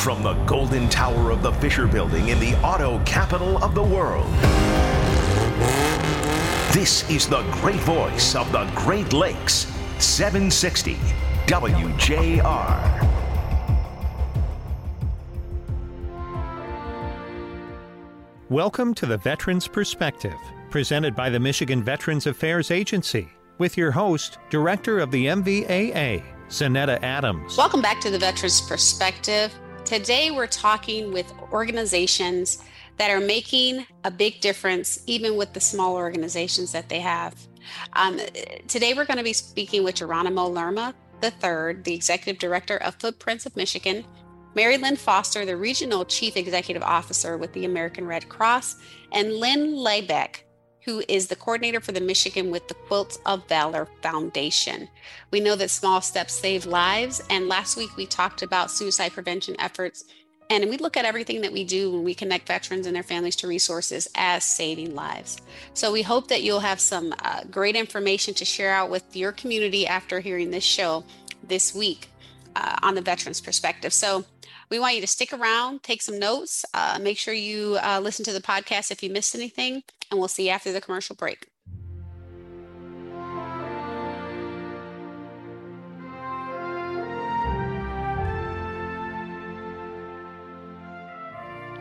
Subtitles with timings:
[0.00, 4.26] from the golden tower of the Fisher Building in the auto capital of the world.
[6.72, 9.66] This is the great voice of the Great Lakes,
[9.98, 10.94] 760
[11.44, 13.08] WJR.
[18.48, 20.38] Welcome to the Veterans Perspective,
[20.70, 23.28] presented by the Michigan Veterans Affairs Agency,
[23.58, 27.58] with your host, Director of the MVAA, Zanetta Adams.
[27.58, 29.52] Welcome back to the Veterans Perspective.
[29.84, 32.62] Today we're talking with organizations
[32.96, 37.34] that are making a big difference, even with the small organizations that they have.
[37.94, 38.20] Um,
[38.68, 43.46] today we're going to be speaking with Geronimo Lerma III, the Executive Director of Footprints
[43.46, 44.04] of Michigan,
[44.54, 48.76] Mary Lynn Foster, the Regional Chief Executive Officer with the American Red Cross,
[49.12, 50.42] and Lynn Lebeck,
[50.84, 54.88] who is the coordinator for the Michigan with the Quilts of Valor Foundation.
[55.30, 59.56] We know that small steps save lives, and last week we talked about suicide prevention
[59.58, 60.04] efforts.
[60.48, 63.36] And we look at everything that we do when we connect veterans and their families
[63.36, 65.40] to resources as saving lives.
[65.74, 69.30] So we hope that you'll have some uh, great information to share out with your
[69.30, 71.04] community after hearing this show
[71.44, 72.08] this week
[72.56, 73.92] uh, on the veterans perspective.
[73.92, 74.24] So
[74.70, 78.24] we want you to stick around, take some notes, uh, make sure you uh, listen
[78.24, 81.48] to the podcast if you missed anything, and we'll see you after the commercial break.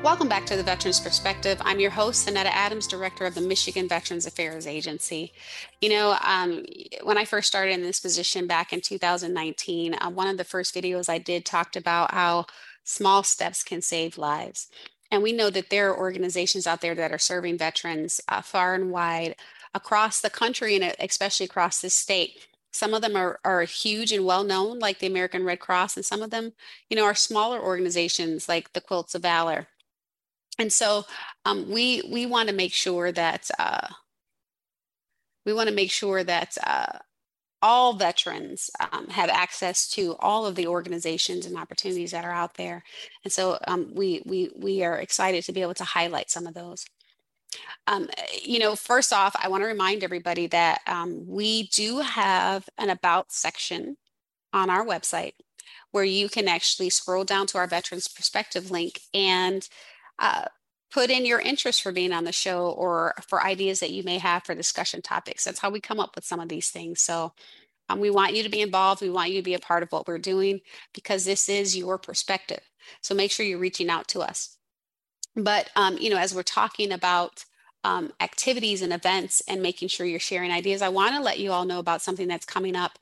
[0.02, 1.62] Welcome back to the Veterans Perspective.
[1.64, 5.34] I'm your host, Zanetta Adams, Director of the Michigan Veterans Affairs Agency.
[5.82, 6.66] You know, um,
[7.04, 10.73] when I first started in this position back in 2019, uh, one of the first
[10.73, 12.45] videos I did talked about how
[12.90, 14.68] small steps can save lives.
[15.12, 18.76] And we know that there are organizations out there that are serving veterans uh, far
[18.76, 19.36] and wide
[19.73, 22.48] across the country and especially across this state.
[22.72, 26.06] Some of them are, are huge and well known, like the American Red Cross, and
[26.06, 26.54] some of them,
[26.90, 29.67] you know, are smaller organizations like the Quilts of Valor
[30.60, 31.06] and so
[31.45, 33.88] um, we we want to make sure that uh,
[35.45, 36.99] we want to make sure that uh,
[37.61, 42.55] all veterans um, have access to all of the organizations and opportunities that are out
[42.55, 42.83] there.
[43.23, 46.53] And so um, we we we are excited to be able to highlight some of
[46.53, 46.86] those.
[47.87, 48.08] Um,
[48.43, 52.89] you know, first off, I want to remind everybody that um, we do have an
[52.89, 53.98] about section
[54.53, 55.33] on our website
[55.92, 59.67] where you can actually scroll down to our veterans perspective link and
[60.19, 60.45] uh,
[60.92, 64.17] put in your interest for being on the show or for ideas that you may
[64.17, 65.44] have for discussion topics.
[65.44, 67.02] That's how we come up with some of these things.
[67.02, 67.33] So
[67.89, 69.02] um, we want you to be involved.
[69.02, 70.61] We want you to be a part of what we're doing
[70.94, 72.61] because this is your perspective.
[73.02, 74.58] So make sure you're reaching out to us.
[75.36, 77.45] But, um, you know, as we're talking about
[77.83, 81.52] um, activities and events and making sure you're sharing ideas, I want to let you
[81.52, 82.99] all know about something that's coming up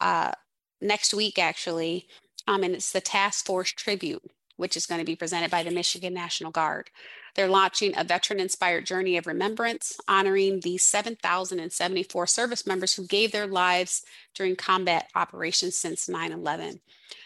[0.00, 0.32] uh,
[0.80, 2.06] next week, actually.
[2.48, 4.22] Um, and it's the Task Force Tribute
[4.56, 6.90] which is going to be presented by the Michigan National Guard.
[7.36, 13.30] They're launching a veteran inspired journey of remembrance, honoring the 7,074 service members who gave
[13.30, 14.02] their lives
[14.34, 16.80] during combat operations since 9 11.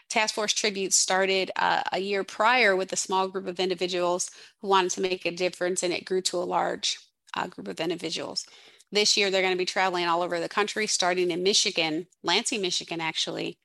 [0.09, 4.66] Task Force Tribute started uh, a year prior with a small group of individuals who
[4.66, 6.99] wanted to make a difference, and it grew to a large
[7.37, 8.44] uh, group of individuals.
[8.91, 12.60] This year, they're going to be traveling all over the country, starting in Michigan, Lansing,
[12.60, 13.59] Michigan, actually,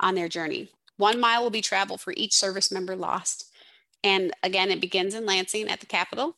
[0.00, 0.70] on their journey.
[0.96, 3.51] One mile will be traveled for each service member lost.
[4.04, 6.36] And again, it begins in Lansing at the Capitol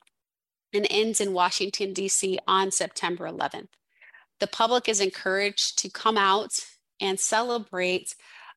[0.73, 2.39] and ends in Washington, D.C.
[2.47, 3.69] on September 11th.
[4.41, 6.59] The public is encouraged to come out
[7.01, 8.15] and celebrate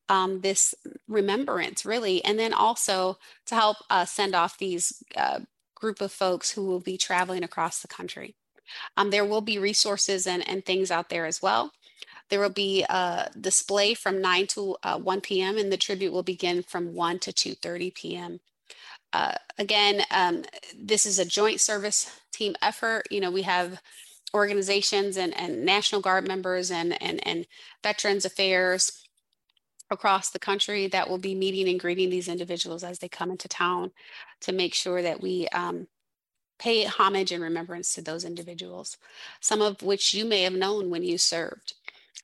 [0.09, 0.73] um, this
[1.07, 5.39] remembrance, really, and then also to help uh, send off these uh,
[5.75, 8.35] group of folks who will be traveling across the country.
[8.95, 11.71] Um, there will be resources and, and things out there as well.
[12.29, 15.57] There will be a display from 9 to uh, 1 p.m.
[15.57, 18.39] and the tribute will begin from 1 to 2.30 p.m.
[19.17, 20.43] Uh, again, um,
[20.79, 23.01] this is a joint service team effort.
[23.09, 23.81] You know, we have
[24.31, 27.47] organizations and, and National Guard members and, and, and
[27.81, 29.07] Veterans Affairs
[29.89, 33.47] across the country that will be meeting and greeting these individuals as they come into
[33.47, 33.89] town
[34.41, 35.87] to make sure that we um,
[36.59, 38.97] pay homage and remembrance to those individuals,
[39.41, 41.73] some of which you may have known when you served.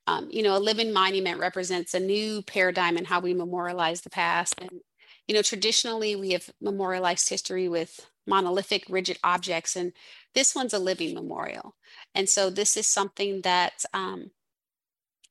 [0.06, 4.12] Um, you know, a living monument represents a new paradigm in how we memorialize the
[4.12, 4.54] past.
[4.62, 4.82] And,
[5.28, 9.94] you know, traditionally we have memorialized history with monolithic, rigid objects, and
[10.34, 11.76] this one's a living memorial.
[12.16, 14.32] And so this is something that um,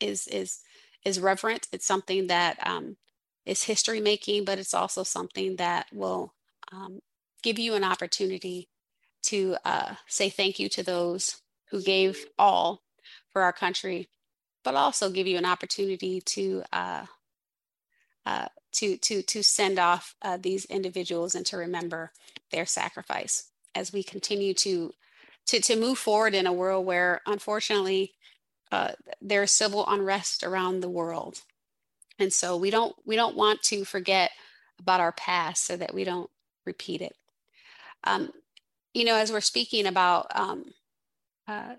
[0.00, 0.60] is is
[1.04, 1.68] is reverent.
[1.72, 2.96] It's something that um,
[3.44, 6.34] is history making, but it's also something that will
[6.70, 7.00] um,
[7.42, 8.68] give you an opportunity
[9.24, 12.82] to uh, say thank you to those who gave all
[13.30, 14.08] for our country
[14.64, 17.06] but also give you an opportunity to uh,
[18.26, 22.12] uh, to to to send off uh, these individuals and to remember
[22.50, 24.92] their sacrifice as we continue to
[25.46, 28.12] to to move forward in a world where unfortunately
[28.70, 31.42] uh, there's civil unrest around the world.
[32.18, 34.30] And so we don't we don't want to forget
[34.78, 36.30] about our past so that we don't
[36.64, 37.16] repeat it.
[38.04, 38.30] Um,
[38.94, 40.64] you know as we're speaking about um,
[41.48, 41.74] uh,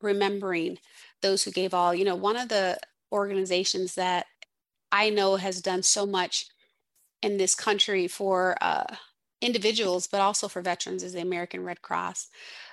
[0.00, 0.78] remembering
[1.22, 2.78] those who gave all you know one of the
[3.12, 4.26] organizations that
[4.92, 6.46] I know has done so much
[7.22, 8.84] in this country for uh,
[9.40, 12.28] individuals, but also for veterans, is the American Red Cross.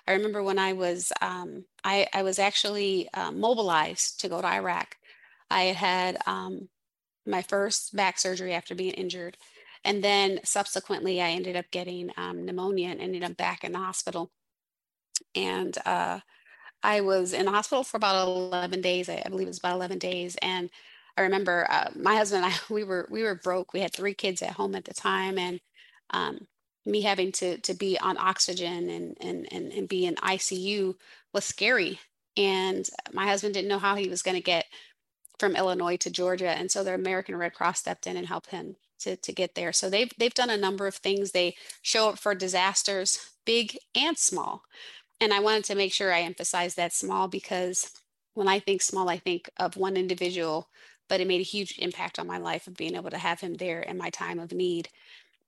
[0.07, 4.47] I remember when I was um, I, I, was actually uh, mobilized to go to
[4.47, 4.97] Iraq.
[5.49, 6.69] I had um,
[7.25, 9.37] my first back surgery after being injured,
[9.83, 13.79] and then subsequently I ended up getting um, pneumonia and ended up back in the
[13.79, 14.31] hospital.
[15.35, 16.19] And uh,
[16.81, 19.09] I was in the hospital for about 11 days.
[19.09, 20.69] I, I believe it was about 11 days, and
[21.17, 23.73] I remember uh, my husband and I we were we were broke.
[23.73, 25.59] We had three kids at home at the time, and
[26.11, 26.47] um,
[26.85, 30.95] me having to to be on oxygen and and and, and be in ICU
[31.33, 31.99] was scary.
[32.35, 34.65] And my husband didn't know how he was going to get
[35.39, 38.75] from Illinois to Georgia, and so the American Red Cross stepped in and helped him
[38.99, 39.73] to to get there.
[39.73, 41.31] So they've they've done a number of things.
[41.31, 44.63] They show up for disasters, big and small.
[45.21, 47.91] And I wanted to make sure I emphasize that small because
[48.33, 50.69] when I think small, I think of one individual
[51.13, 53.53] but it made a huge impact on my life of being able to have him
[53.53, 54.89] there in my time of need.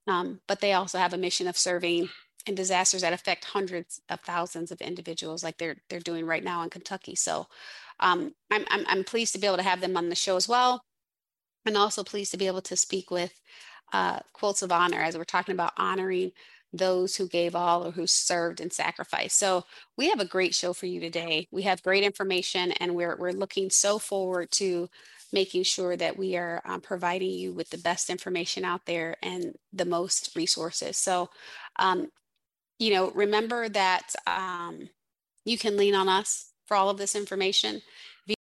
[0.06, 2.08] Um, but they also have a mission of serving
[2.46, 6.62] in disasters that affect hundreds of thousands of individuals, like they're they're doing right now
[6.62, 7.16] in Kentucky.
[7.16, 7.48] So
[8.00, 10.48] um, I'm, I'm I'm pleased to be able to have them on the show as
[10.48, 10.84] well,
[11.66, 13.34] and also pleased to be able to speak with
[13.92, 16.32] uh, quotes of honor as we're talking about honoring
[16.74, 19.40] those who gave all or who served and sacrificed.
[19.40, 19.64] So
[19.98, 21.48] we have a great show for you today.
[21.50, 24.90] We have great information, and we're we're looking so forward to
[25.36, 29.54] making sure that we are um, providing you with the best information out there and
[29.74, 30.96] the most resources.
[30.96, 31.30] So,
[31.78, 32.08] um,
[32.80, 34.88] you know, remember that um,
[35.44, 37.76] you can lean on us for all of this information.
[37.76, 38.36] If you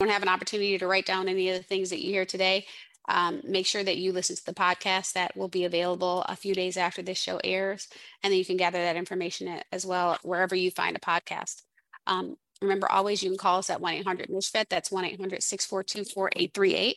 [0.00, 2.66] don't have an opportunity to write down any of the things that you hear today,
[3.08, 6.52] um, make sure that you listen to the podcast that will be available a few
[6.52, 7.86] days after this show airs.
[8.24, 11.62] And then you can gather that information as well wherever you find a podcast.
[12.08, 14.68] Um, Remember, always you can call us at 1 800 MICHVET.
[14.68, 16.96] That's 1 800 642 4838.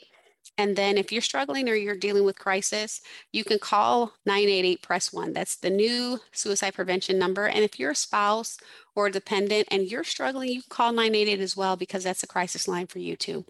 [0.57, 3.01] And then if you're struggling or you're dealing with crisis,
[3.31, 5.33] you can call 988 press 1.
[5.33, 7.48] That's the new suicide prevention number.
[7.48, 8.57] And if you're a spouse
[8.95, 12.27] or a dependent and you're struggling, you can call 988 as well because that's a
[12.27, 13.45] crisis line for you too.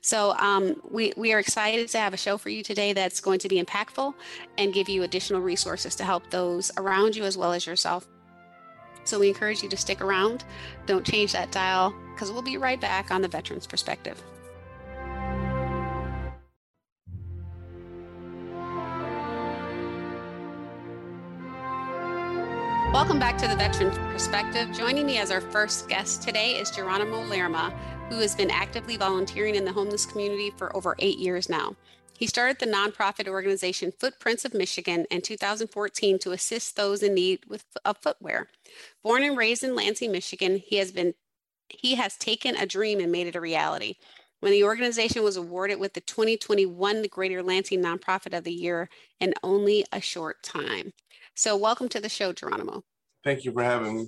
[0.00, 3.38] So um, we, we are excited to have a show for you today that's going
[3.40, 4.14] to be impactful
[4.58, 8.08] and give you additional resources to help those around you as well as yourself.
[9.10, 10.44] So we encourage you to stick around.
[10.86, 14.22] Don't change that dial because we'll be right back on the Veterans Perspective.
[22.92, 24.70] Welcome back to the Veterans Perspective.
[24.72, 27.70] Joining me as our first guest today is Geronimo Lerma,
[28.10, 31.74] who has been actively volunteering in the homeless community for over eight years now.
[32.20, 37.46] He started the nonprofit organization Footprints of Michigan in 2014 to assist those in need
[37.48, 38.50] with of footwear.
[39.02, 41.14] Born and raised in Lansing, Michigan, he has been
[41.70, 43.94] he has taken a dream and made it a reality.
[44.40, 49.32] When the organization was awarded with the 2021 Greater Lansing Nonprofit of the Year in
[49.42, 50.92] only a short time.
[51.34, 52.84] So, welcome to the show, Geronimo.
[53.24, 54.06] Thank you for having me.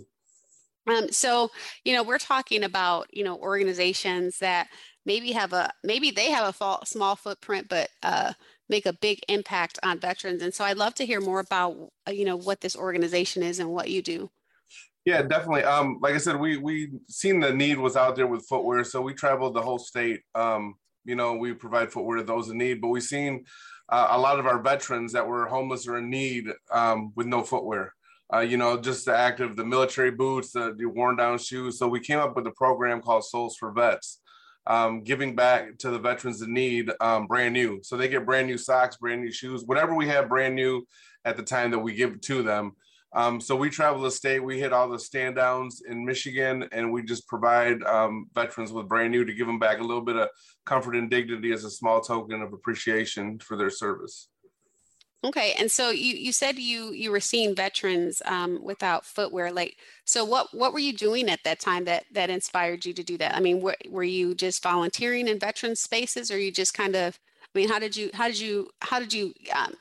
[0.87, 1.51] Um, so,
[1.85, 4.69] you know, we're talking about, you know, organizations that
[5.05, 8.33] maybe have a maybe they have a small footprint but uh,
[8.69, 10.43] make a big impact on veterans.
[10.43, 13.59] And so i'd love to hear more about uh, you know what this organization is
[13.59, 14.31] and what you do.
[15.05, 15.65] Yeah definitely.
[15.65, 19.01] Um, like i said we we seen the need was out there with footwear so
[19.01, 20.21] we traveled the whole state.
[20.35, 20.75] Um,
[21.05, 23.45] you know we provide footwear to those in need but we've seen
[23.89, 27.43] uh, a lot of our veterans that were homeless or in need um, with no
[27.43, 27.93] footwear
[28.33, 31.79] uh, you know, just the act of the military boots, the, the, worn down shoes.
[31.79, 34.21] So we came up with a program called Souls for Vets
[34.67, 37.81] um, giving back to the veterans in need um, brand new.
[37.83, 40.87] So they get brand new socks, brand new shoes, whatever we have brand new
[41.25, 42.73] at the time that we give to them.
[43.15, 46.91] Um, so we travel the state, we hit all the stand downs in Michigan, and
[46.91, 50.17] we just provide um, veterans with brand new to give them back a little bit
[50.17, 50.29] of
[50.65, 54.29] comfort and dignity as a small token of appreciation for their service.
[55.25, 59.53] Okay, and so you you said you you were seeing veterans um, without footwear.
[59.53, 63.05] Like, so what what were you doing at that time that that inspired you to
[63.05, 63.37] do that?
[63.37, 67.21] I mean, were were you just volunteering in veteran spaces, or you just kind of?
[67.55, 69.75] I mean, how did you how did you how did you um,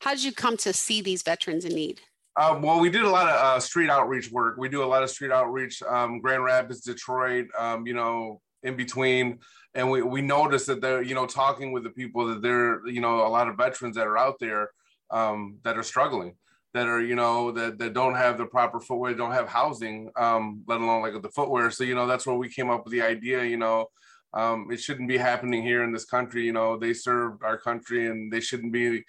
[0.00, 2.00] how did you come to see these veterans in need?
[2.36, 4.58] Uh, well, we did a lot of uh, street outreach work.
[4.58, 8.76] We do a lot of street outreach, um, Grand Rapids, Detroit, um, you know, in
[8.76, 9.40] between.
[9.74, 13.00] And we, we noticed that they're you know talking with the people that they're you
[13.00, 14.70] know a lot of veterans that are out there
[15.10, 16.36] um, that are struggling
[16.74, 20.62] that are you know that, that don't have the proper footwear don't have housing um,
[20.66, 21.70] let alone like the footwear.
[21.70, 23.86] So you know that's where we came up with the idea you know
[24.34, 28.06] um, it shouldn't be happening here in this country you know they served our country
[28.08, 29.04] and they shouldn't be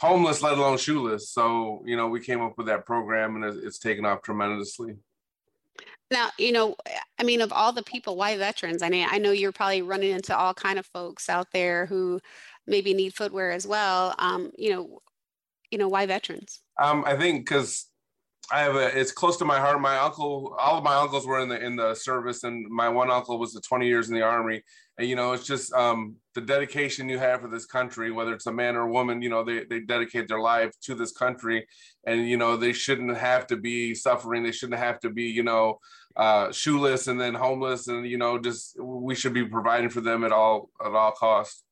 [0.00, 1.30] homeless let alone shoeless.
[1.30, 4.96] So you know we came up with that program and it's, it's taken off tremendously
[6.10, 6.76] now, you know,
[7.18, 8.82] I mean, of all the people, why veterans?
[8.82, 12.20] I mean, I know you're probably running into all kind of folks out there who
[12.66, 14.14] maybe need footwear as well.
[14.18, 14.98] Um, you know,
[15.70, 16.60] you know, why veterans?
[16.80, 17.86] Um, I think because
[18.50, 19.80] I have a, it's close to my heart.
[19.80, 23.10] My uncle, all of my uncles were in the in the service, and my one
[23.10, 24.62] uncle was the 20 years in the army.
[24.98, 28.46] And you know, it's just um, the dedication you have for this country, whether it's
[28.46, 29.22] a man or a woman.
[29.22, 31.66] You know, they they dedicate their life to this country,
[32.06, 34.42] and you know, they shouldn't have to be suffering.
[34.42, 35.78] They shouldn't have to be, you know,
[36.16, 40.24] uh, shoeless and then homeless, and you know, just we should be providing for them
[40.24, 41.62] at all at all costs.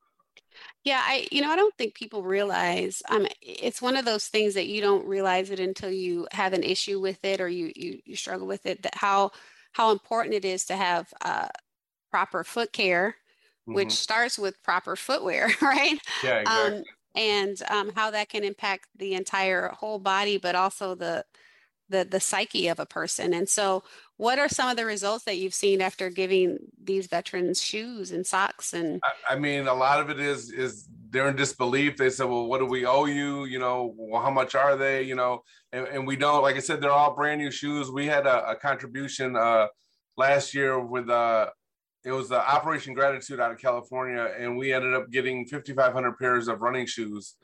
[0.85, 4.55] Yeah, I you know I don't think people realize um it's one of those things
[4.55, 8.01] that you don't realize it until you have an issue with it or you you,
[8.05, 9.31] you struggle with it that how
[9.73, 11.49] how important it is to have uh,
[12.11, 13.17] proper foot care,
[13.69, 13.75] mm-hmm.
[13.75, 15.99] which starts with proper footwear, right?
[16.23, 16.79] Yeah, um, exactly.
[16.79, 16.85] Um,
[17.17, 21.25] and um, how that can impact the entire whole body, but also the
[21.91, 23.35] the the psyche of a person.
[23.35, 23.83] And so,
[24.17, 28.27] what are some of the results that you've seen after giving these veterans shoes and
[28.27, 28.73] socks?
[28.73, 31.97] And I, I mean, a lot of it is is they're in disbelief.
[31.97, 33.45] They said, "Well, what do we owe you?
[33.45, 35.03] You know, well, how much are they?
[35.03, 35.43] You know?"
[35.73, 36.43] And, and we don't.
[36.43, 37.91] Like I said, they're all brand new shoes.
[37.91, 39.67] We had a, a contribution uh,
[40.17, 41.51] last year with uh,
[42.05, 46.49] it was the Operation Gratitude out of California, and we ended up getting 5,500 pairs
[46.49, 47.35] of running shoes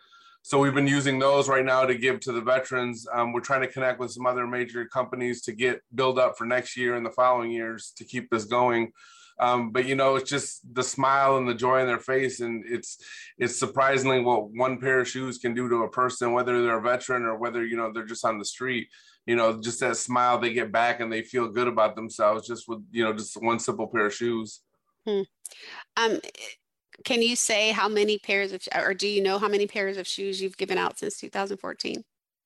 [0.46, 3.04] so we've been using those right now to give to the veterans.
[3.12, 6.44] Um, we're trying to connect with some other major companies to get build up for
[6.46, 8.92] next year and the following years to keep this going.
[9.40, 12.64] Um, but you know, it's just the smile and the joy in their face, and
[12.64, 12.98] it's
[13.38, 16.80] it's surprisingly what one pair of shoes can do to a person, whether they're a
[16.80, 18.86] veteran or whether you know they're just on the street.
[19.26, 22.68] You know, just that smile they get back and they feel good about themselves just
[22.68, 24.60] with you know just one simple pair of shoes.
[25.04, 25.22] Hmm.
[25.96, 26.20] Um,
[27.04, 30.06] can you say how many pairs of, or do you know how many pairs of
[30.06, 31.96] shoes you've given out since 2014?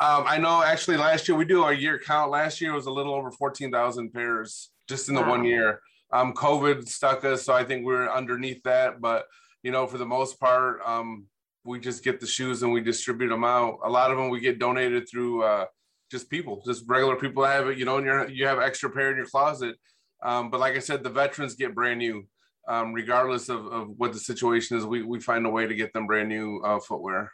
[0.01, 2.31] Um, I know actually last year we do our year count.
[2.31, 5.29] Last year was a little over 14,000 pairs just in the wow.
[5.29, 5.81] one year.
[6.13, 9.01] Um, COVID stuck us, so I think we're underneath that.
[9.01, 9.27] But
[9.63, 11.27] you know, for the most part, um,
[11.65, 13.79] we just get the shoes and we distribute them out.
[13.85, 15.67] A lot of them we get donated through uh,
[16.11, 17.79] just people, just regular people have it.
[17.79, 19.77] You know, and you you have extra pair in your closet.
[20.23, 22.27] Um, but like I said, the veterans get brand new
[22.69, 25.93] um, regardless of, of what the situation is, we, we find a way to get
[25.93, 27.33] them brand new uh, footwear.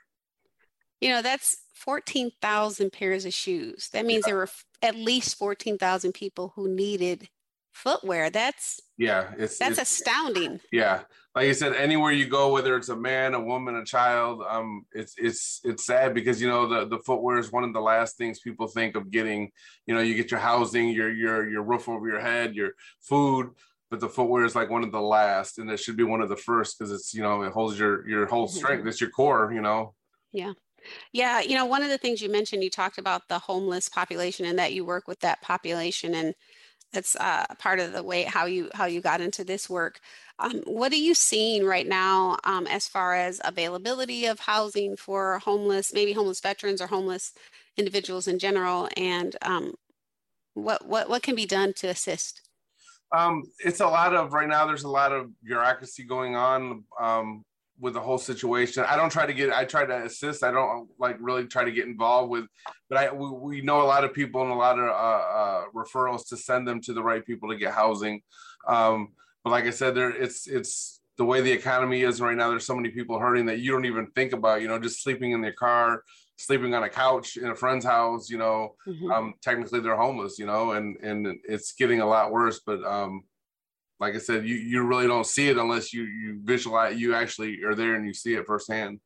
[1.01, 3.91] You know, that's 14,000 pairs of shoes.
[3.93, 4.33] That means yeah.
[4.33, 4.49] there were
[4.83, 7.29] at least 14,000 people who needed
[7.77, 8.31] footwear.
[8.31, 10.61] That's yeah, it's that's it's, astounding.
[10.73, 11.03] Yeah,
[11.35, 14.87] like I said, anywhere you go, whether it's a man, a woman, a child, um,
[14.93, 18.17] it's it's it's sad because you know the the footwear is one of the last
[18.17, 19.51] things people think of getting.
[19.87, 23.51] You know, you get your housing, your your your roof over your head, your food,
[23.91, 26.29] but the footwear is like one of the last and it should be one of
[26.29, 28.57] the first because it's you know it holds your your whole mm-hmm.
[28.57, 29.95] strength it's your core you know?
[30.33, 30.53] Yeah.
[31.13, 34.47] Yeah you know one of the things you mentioned you talked about the homeless population
[34.47, 36.35] and that you work with that population and
[36.93, 40.01] that's uh, part of the way how you how you got into this work.
[40.39, 45.39] Um, what are you seeing right now um, as far as availability of housing for
[45.41, 47.33] homeless maybe homeless veterans or homeless
[47.77, 48.89] individuals in general?
[48.97, 49.75] And um,
[50.55, 52.43] what what what can be done to assist
[53.13, 54.67] um, it's a lot of right now.
[54.67, 57.45] There's a lot of bureaucracy going on um,
[57.79, 58.85] with the whole situation.
[58.89, 59.53] I don't try to get.
[59.53, 60.43] I try to assist.
[60.43, 62.47] I don't like really try to get involved with.
[62.89, 65.65] But I we, we know a lot of people and a lot of uh, uh,
[65.75, 68.23] referrals to send them to the right people to get housing.
[68.67, 69.13] Um,
[69.45, 72.51] but like I said, there it's it's the way the economy is right now.
[72.51, 74.63] There's so many people hurting that you don't even think about.
[74.63, 76.03] You know, just sleeping in their car
[76.37, 79.11] sleeping on a couch in a friend's house, you know, mm-hmm.
[79.11, 82.61] um, technically they're homeless, you know, and and it's getting a lot worse.
[82.65, 83.23] But um,
[83.99, 87.63] like I said, you you really don't see it unless you you visualize, you actually
[87.65, 89.01] are there and you see it firsthand.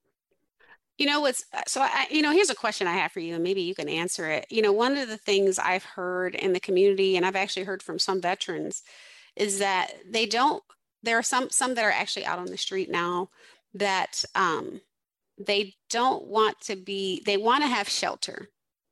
[0.98, 3.44] You know what's so I you know here's a question I have for you and
[3.44, 4.46] maybe you can answer it.
[4.50, 7.82] You know one of the things I've heard in the community and I've actually heard
[7.82, 8.82] from some veterans
[9.36, 10.62] is that they don't
[11.02, 13.30] there are some some that are actually out on the street now
[13.72, 14.80] that um
[15.46, 18.48] they don't want to be they want to have shelter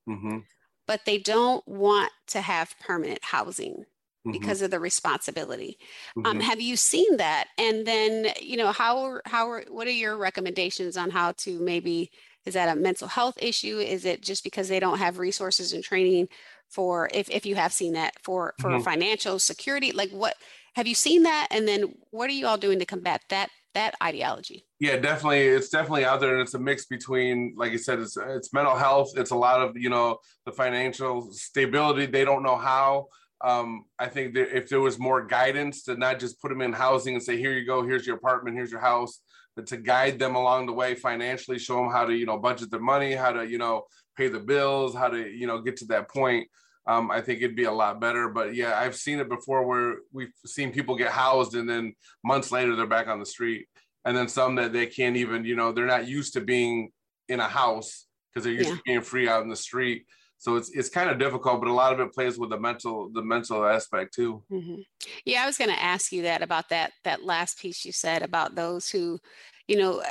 [0.09, 0.39] mm-hmm.
[0.87, 4.33] but they don't want to have permanent housing mm-hmm.
[4.33, 5.79] because of the responsibility
[6.17, 6.37] um, mm-hmm.
[6.37, 10.97] um, have you seen that and then you know how how what are your recommendations
[10.97, 12.11] on how to maybe
[12.45, 15.85] is that a mental health issue is it just because they don't have resources and
[15.85, 16.29] training
[16.69, 18.83] for if, if you have seen that for for mm-hmm.
[18.83, 20.37] financial security like what
[20.79, 21.49] have you seen that?
[21.51, 24.67] And then what are you all doing to combat that that ideology?
[24.81, 25.43] Yeah, definitely.
[25.43, 28.77] It's definitely out there, and it's a mix between, like you said, it's it's mental
[28.77, 29.13] health.
[29.17, 32.07] It's a lot of you know the financial stability.
[32.07, 33.07] They don't know how.
[33.41, 36.73] Um, I think that if there was more guidance to not just put them in
[36.73, 39.21] housing and say, here you go, here's your apartment, here's your house,
[39.55, 42.71] but to guide them along the way financially, show them how to you know budget
[42.71, 43.85] their money, how to you know
[44.17, 46.49] pay the bills, how to you know get to that point.
[46.89, 48.31] Um, I think it'd be a lot better.
[48.31, 52.51] But yeah, I've seen it before where we've seen people get housed and then months
[52.51, 53.69] later they're back on the street.
[54.07, 56.91] And then some that they can't even, you know, they're not used to being
[57.29, 58.77] in a house because they're used yeah.
[58.77, 60.07] to being free out in the street.
[60.39, 63.11] So it's it's kind of difficult, but a lot of it plays with the mental
[63.13, 64.43] the mental aspect too.
[64.51, 64.83] Mm-hmm.
[65.25, 68.23] Yeah, I was going to ask you that about that that last piece you said
[68.23, 69.19] about those who,
[69.67, 70.07] you know, uh,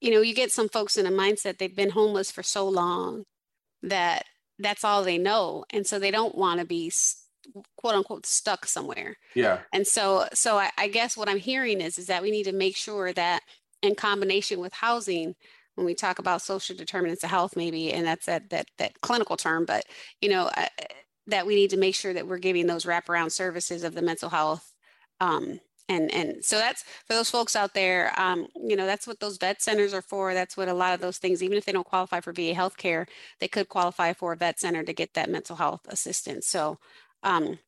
[0.00, 3.24] you know, you get some folks in a mindset they've been homeless for so long
[3.82, 4.24] that
[4.58, 6.90] that's all they know and so they don't want to be
[7.76, 9.16] quote unquote stuck somewhere.
[9.34, 9.60] Yeah.
[9.72, 12.52] And so so I, I, guess what i'm hearing is is that we need to
[12.52, 13.42] make sure that
[13.82, 15.34] in combination with housing
[15.74, 19.36] when we talk about social determinants of health maybe and that's that that that clinical
[19.36, 19.84] term but
[20.20, 20.66] you know uh,
[21.26, 24.28] that we need to make sure that we're giving those wraparound services of the mental
[24.28, 24.72] health
[25.20, 25.60] um,
[25.92, 29.38] and and so that's for those folks out there um, you know that's what those
[29.38, 30.34] vet centers are for.
[30.34, 33.06] That's what a lot of those things even if they don't qualify for va healthcare
[33.40, 36.46] they could qualify for a vet center to get that mental health assistance.
[36.46, 36.78] So
[37.22, 37.58] um,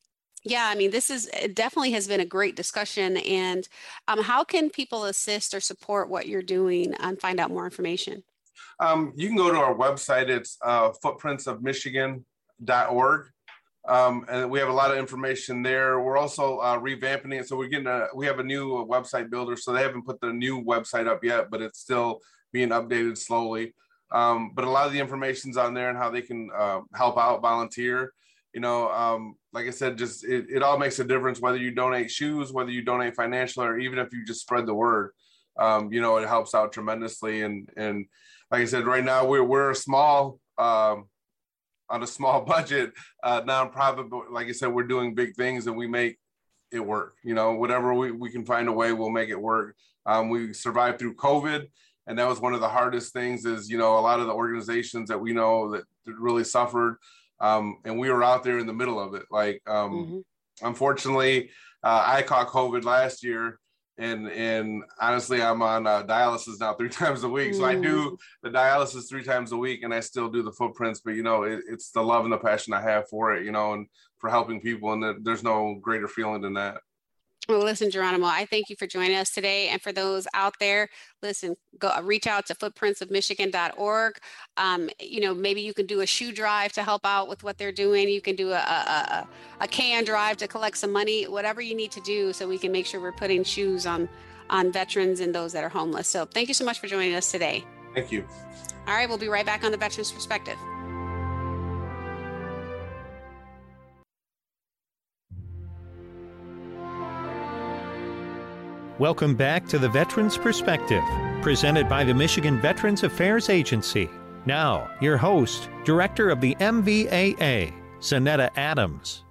[0.47, 3.17] yeah i mean this is definitely has been a great discussion.
[3.19, 3.69] And
[4.09, 8.23] um, how can people assist or support what you're doing and find out more information?
[8.81, 10.29] Um, you can go to our website.
[10.29, 13.27] It's uh, footprintsofmichigan.org
[13.87, 16.01] um, and we have a lot of information there.
[16.01, 19.31] We're also uh, revamping it, so we're getting a we have a new uh, website
[19.31, 19.57] builder.
[19.57, 22.21] So they haven't put the new website up yet, but it's still
[22.53, 23.75] being updated slowly.
[24.11, 27.19] Um, but a lot of the information's on there and how they can uh, help
[27.19, 28.15] out, volunteer.
[28.55, 31.73] You know, um, like I said, just it, it all makes a difference whether you
[31.73, 35.11] donate shoes, whether you donate financial, or even if you just spread the word.
[35.59, 37.43] Um, you know, it helps out tremendously.
[37.43, 38.07] And and
[38.51, 41.09] like I said, right now we're we're a small um,
[41.95, 45.77] on a small budget uh, nonprofit, but like I said, we're doing big things and
[45.77, 46.19] we make
[46.73, 47.15] it work.
[47.23, 49.77] You know, whatever we, we can find a way, we'll make it work.
[50.05, 51.67] Um, we survived through COVID,
[52.07, 53.47] and that was one of the hardest things.
[53.47, 56.99] Is you know a lot of the organizations that we know that really suffered,
[57.41, 59.23] um, and we were out there in the middle of it.
[59.31, 60.67] Like, um, mm-hmm.
[60.67, 61.49] unfortunately,
[61.83, 63.59] uh, I caught COVID last year,
[63.99, 68.11] and and honestly i'm on uh, dialysis now three times a week so i do
[68.11, 68.17] mm.
[68.43, 71.45] the dialysis three times a week and i still do the footprints but you know
[71.45, 73.87] it, it's the love and the passion i have for it you know and
[74.19, 76.79] for helping people and there's no greater feeling than that
[77.49, 79.69] well, listen, Geronimo, I thank you for joining us today.
[79.69, 80.89] And for those out there,
[81.23, 84.15] listen, go uh, reach out to footprintsofmichigan.org.
[84.57, 87.59] Um, you know, maybe you can do a shoe drive to help out with what
[87.59, 88.09] they're doing.
[88.09, 89.29] You can do a, a,
[89.61, 92.73] a, can drive to collect some money, whatever you need to do so we can
[92.73, 94.09] make sure we're putting shoes on,
[94.51, 96.09] on veterans and those that are homeless.
[96.09, 97.65] So thank you so much for joining us today.
[97.95, 98.25] Thank you.
[98.87, 100.59] All right, we'll be right back on the Veterans Perspective.
[109.01, 111.03] Welcome back to the Veterans Perspective,
[111.43, 114.09] presented by the Michigan Veterans Affairs Agency.
[114.47, 119.25] Now, your host, Director of the MVAA, Zanetta Adams.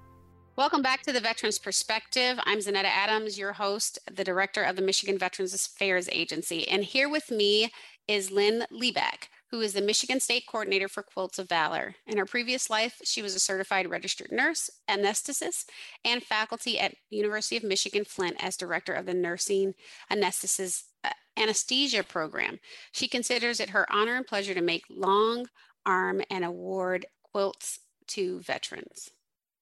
[0.57, 2.37] Welcome back to the Veterans Perspective.
[2.43, 6.67] I'm Zanetta Adams, your host, the Director of the Michigan Veterans Affairs Agency.
[6.67, 7.71] And here with me
[8.05, 11.93] is Lynn Lebeck who is the Michigan State Coordinator for Quilts of Valor.
[12.07, 15.65] In her previous life, she was a certified registered nurse, anesthetist,
[16.03, 19.75] and faculty at University of Michigan Flint as Director of the Nursing
[20.11, 22.57] Anesthetist uh, Anesthesia Program.
[22.93, 25.45] She considers it her honor and pleasure to make long
[25.85, 29.11] arm and award quilts to veterans.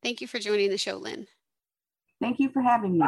[0.02, 1.28] Thank you for joining the show, Lynn.
[2.22, 3.06] Thank you for having me.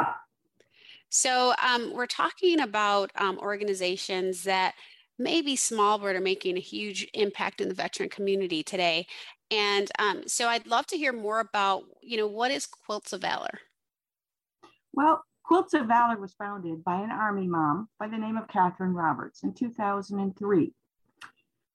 [1.07, 4.73] So, um, we're talking about um, organizations that
[5.19, 9.05] maybe small but are making a huge impact in the veteran community today.
[9.51, 13.21] And um, so I'd love to hear more about, you know, what is Quilts of
[13.21, 13.59] Valor?
[14.93, 18.93] Well, Quilts of Valor was founded by an Army mom by the name of Catherine
[18.93, 20.73] Roberts in 2003.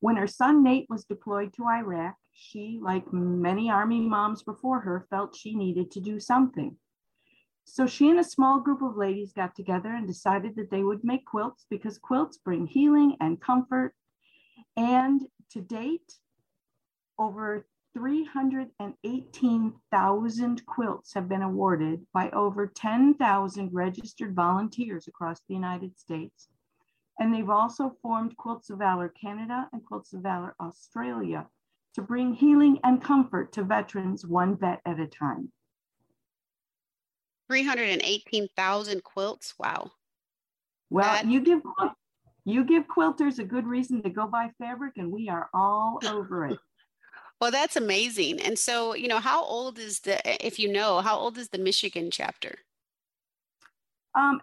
[0.01, 5.07] When her son Nate was deployed to Iraq, she, like many Army moms before her,
[5.11, 6.77] felt she needed to do something.
[7.71, 11.05] So she and a small group of ladies got together and decided that they would
[11.05, 13.95] make quilts because quilts bring healing and comfort.
[14.77, 16.15] And to date,
[17.19, 26.49] over 318,000 quilts have been awarded by over 10,000 registered volunteers across the United States.
[27.21, 31.47] And they've also formed Quilts of Valor Canada and Quilts of Valor Australia
[31.95, 35.53] to bring healing and comfort to veterans one vet at a time.
[37.49, 39.55] 318,000 quilts.
[39.59, 39.93] Wow.
[40.91, 41.27] Well, that...
[41.27, 41.63] you give
[42.45, 46.47] you give quilters a good reason to go buy fabric and we are all over
[46.47, 46.59] it.
[47.41, 48.41] well, that's amazing.
[48.41, 51.59] And so, you know, how old is the if you know, how old is the
[51.59, 52.55] Michigan chapter?
[54.15, 54.41] Um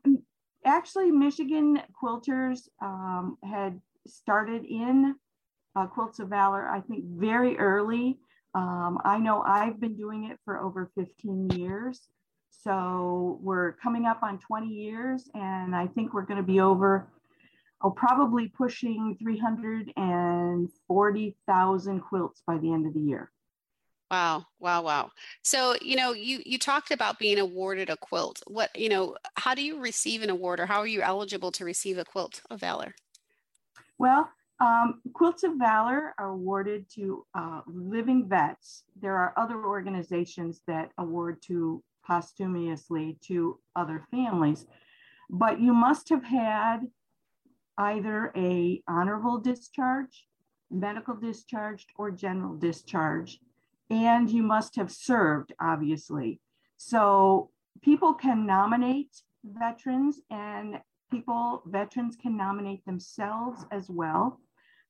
[0.65, 5.15] actually Michigan quilters um, had started in
[5.75, 8.17] uh, Quilts of Valor, I think very early.
[8.53, 12.07] Um, I know I've been doing it for over 15 years.
[12.63, 17.07] So we're coming up on 20 years, and I think we're going to be over,
[17.81, 23.31] oh, probably pushing 340,000 quilts by the end of the year.
[24.11, 25.09] Wow, wow, wow.
[25.41, 28.39] So, you know, you you talked about being awarded a quilt.
[28.45, 31.65] What, you know, how do you receive an award or how are you eligible to
[31.65, 32.93] receive a quilt of valor?
[33.97, 38.83] Well, um, Quilts of Valor are awarded to uh, living vets.
[39.01, 44.65] There are other organizations that award to posthumously to other families,
[45.29, 46.87] but you must have had
[47.77, 50.27] either a honorable discharge,
[50.69, 53.39] medical discharge, or general discharge,
[53.89, 56.39] and you must have served, obviously.
[56.77, 60.79] So people can nominate veterans and
[61.11, 64.39] people, veterans can nominate themselves as well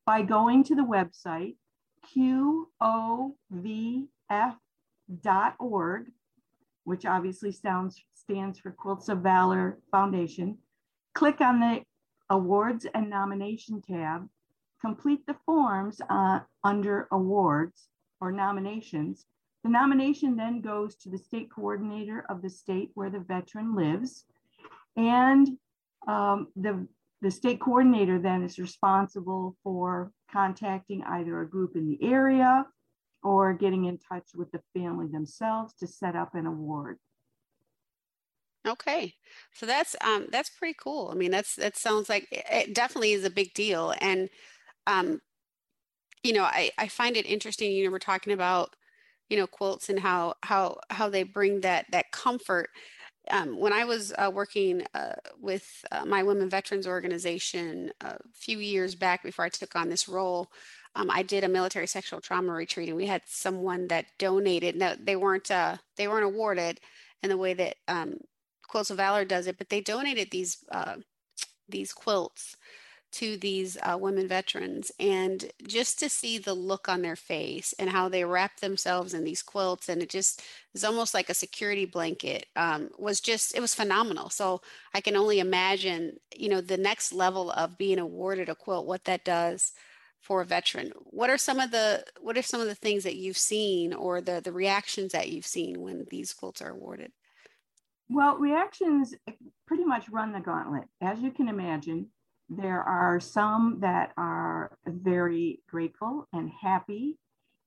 [0.06, 1.56] by going to the website
[2.14, 3.32] qovf.org,
[6.86, 10.58] which obviously sounds, stands for Quilts of Valor Foundation.
[11.14, 11.82] Click on the
[12.30, 14.28] Awards and Nomination tab,
[14.82, 17.90] complete the forms uh, under Awards
[18.22, 19.26] or Nominations.
[19.64, 24.26] The nomination then goes to the state coordinator of the state where the veteran lives.
[24.96, 25.58] And
[26.08, 26.88] um, the
[27.22, 32.68] the state coordinator then is responsible for contacting either a group in the area
[33.26, 37.00] or getting in touch with the family themselves to set up an award.
[38.68, 39.14] Okay,
[39.54, 41.10] so that's um, that's pretty cool.
[41.12, 44.30] I mean, that's that sounds like it definitely is a big deal, and
[44.88, 45.22] um,
[46.24, 47.72] you know, I I find it interesting.
[47.72, 48.76] You know, we're talking about
[49.30, 52.70] you know quilts and how how how they bring that that comfort
[53.32, 58.60] um, when I was uh, working uh, with uh, my women veterans organization a few
[58.60, 60.52] years back before I took on this role,
[60.96, 64.76] um, I did a military sexual trauma retreat, and we had someone that donated.
[64.76, 66.80] Now they weren't uh, they weren't awarded
[67.22, 68.18] in the way that um,
[68.68, 70.96] Quilts of Valor does it, but they donated these uh,
[71.68, 72.56] these quilts
[73.16, 77.90] to these uh, women veterans and just to see the look on their face and
[77.90, 80.42] how they wrap themselves in these quilts and it just
[80.74, 84.30] is almost like a security blanket um, was just it was phenomenal.
[84.30, 84.62] So
[84.94, 89.06] i can only imagine you know the next level of being awarded a quilt what
[89.06, 89.72] that does
[90.26, 90.92] for a veteran.
[91.04, 94.22] What are some of the what are some of the things that you've seen or
[94.22, 97.12] the the reactions that you've seen when these quilts are awarded?
[98.10, 99.14] Well reactions
[99.68, 102.08] pretty much run the gauntlet as you can imagine
[102.50, 107.18] there are some that are very grateful and happy.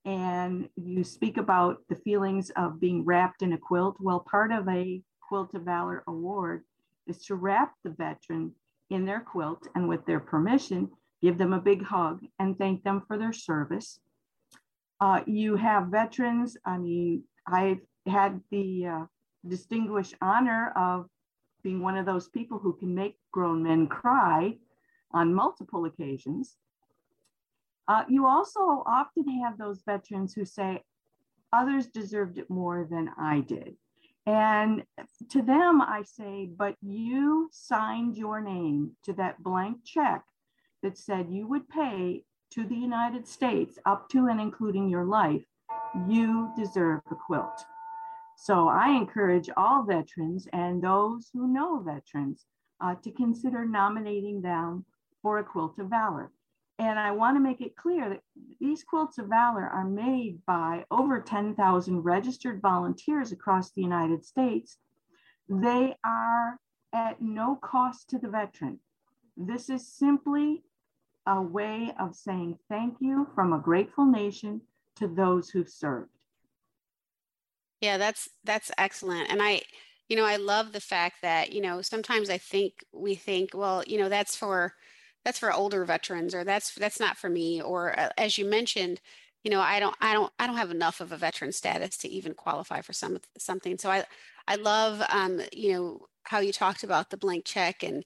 [0.04, 3.96] And you speak about the feelings of being wrapped in a quilt.
[4.00, 6.64] Well, part of a Quilt of Valor award
[7.06, 8.52] is to wrap the veteran
[8.88, 13.02] in their quilt and with their permission, give them a big hug and thank them
[13.06, 14.00] for their service.
[15.00, 16.56] Uh, you have veterans.
[16.64, 19.04] I mean, I've had the uh,
[19.46, 21.06] distinguished honor of
[21.62, 24.56] being one of those people who can make grown men cry
[25.12, 26.56] on multiple occasions.
[27.86, 30.82] Uh, you also often have those veterans who say,
[31.52, 33.76] others deserved it more than I did.
[34.26, 34.82] And
[35.30, 40.22] to them, I say, but you signed your name to that blank check
[40.82, 45.44] that said you would pay to the United States up to and including your life.
[46.06, 47.64] You deserve a quilt.
[48.36, 52.44] So I encourage all veterans and those who know veterans
[52.80, 54.84] uh, to consider nominating them
[55.22, 56.30] for a quilt of valor.
[56.78, 58.22] And I want to make it clear that
[58.60, 64.78] these quilts of valor are made by over 10,000 registered volunteers across the United States.
[65.48, 66.58] They are
[66.92, 68.78] at no cost to the veteran.
[69.36, 70.62] This is simply
[71.26, 74.60] a way of saying thank you from a grateful nation
[74.96, 76.10] to those who've served.
[77.80, 79.30] Yeah, that's that's excellent.
[79.30, 79.62] And I,
[80.08, 83.84] you know, I love the fact that, you know, sometimes I think we think, well,
[83.86, 84.74] you know, that's for
[85.24, 89.00] that's for older veterans or that's that's not for me or uh, as you mentioned
[89.44, 92.08] you know i don't i don't i don't have enough of a veteran status to
[92.08, 93.78] even qualify for some something.
[93.78, 94.04] So i
[94.46, 98.04] i love um you know how you talked about the blank check and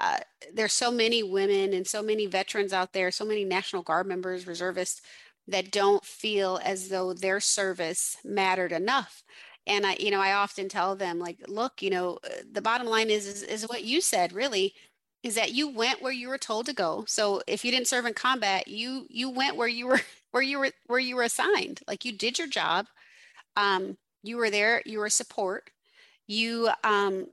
[0.00, 0.18] uh,
[0.54, 4.46] there's so many women and so many veterans out there so many national guard members
[4.46, 5.02] reservists
[5.48, 9.22] that don't feel as though their service mattered enough.
[9.66, 12.18] And I, you know, I often tell them like, look, you know,
[12.50, 14.74] the bottom line is, is, is what you said really
[15.22, 17.04] is that you went where you were told to go.
[17.06, 20.00] So if you didn't serve in combat, you, you went where you were,
[20.32, 22.86] where you were, where you were assigned, like you did your job.
[23.56, 25.70] Um, you were there, you were support,
[26.26, 27.26] you, um,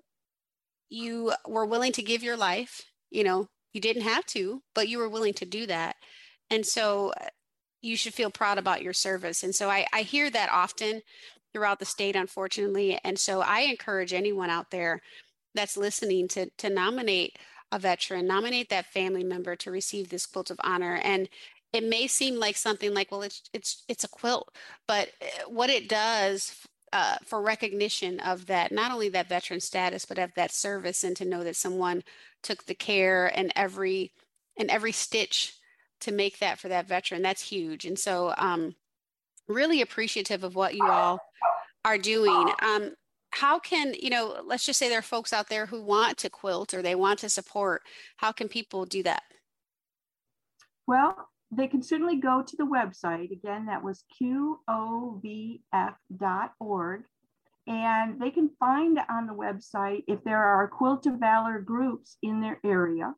[0.89, 4.97] you were willing to give your life, you know, you didn't have to, but you
[4.97, 5.95] were willing to do that.
[6.49, 7.27] And so uh,
[7.81, 9.43] you should feel proud about your service.
[9.43, 11.01] And so I, I hear that often
[11.53, 12.99] throughout the state, unfortunately.
[13.03, 15.01] And so I encourage anyone out there
[15.55, 17.37] that's listening to, to nominate
[17.71, 20.95] a veteran, nominate that family member to receive this quilt of honor.
[21.03, 21.29] And
[21.71, 24.51] it may seem like something like, well, it's it's it's a quilt,
[24.87, 30.05] but uh, what it does uh, for recognition of that, not only that veteran status,
[30.05, 32.03] but of that service, and to know that someone
[32.41, 34.11] took the care and every
[34.57, 35.55] and every stitch
[36.01, 37.85] to make that for that veteran, that's huge.
[37.85, 38.75] And so, um,
[39.47, 41.19] really appreciative of what you all
[41.85, 42.51] are doing.
[42.61, 42.93] Um,
[43.31, 44.41] how can you know?
[44.45, 47.19] Let's just say there are folks out there who want to quilt or they want
[47.19, 47.83] to support.
[48.17, 49.23] How can people do that?
[50.87, 53.31] Well, they can certainly go to the website.
[53.31, 55.23] Again, that was qovf.org.
[57.67, 62.41] And they can find on the website if there are Quilt of Valor groups in
[62.41, 63.13] their area.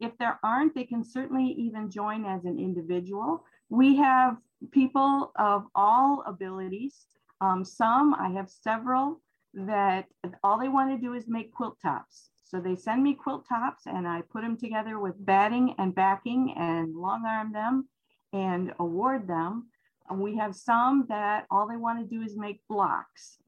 [0.00, 3.44] If there aren't, they can certainly even join as an individual.
[3.68, 4.38] We have
[4.72, 7.06] people of all abilities.
[7.42, 9.20] Um, some, I have several
[9.52, 10.06] that
[10.44, 12.30] all they want to do is make quilt tops.
[12.44, 16.54] So they send me quilt tops and I put them together with batting and backing
[16.56, 17.88] and long arm them
[18.32, 19.66] and award them.
[20.08, 23.38] And we have some that all they want to do is make blocks.